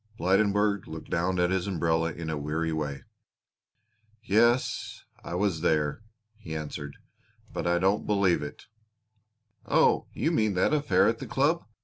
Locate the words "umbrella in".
1.67-2.31